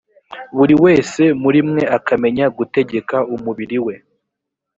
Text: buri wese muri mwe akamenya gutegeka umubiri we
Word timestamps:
buri 0.57 0.75
wese 0.83 1.23
muri 1.41 1.59
mwe 1.69 1.83
akamenya 1.97 2.45
gutegeka 2.57 3.17
umubiri 3.35 3.77
we 3.85 3.95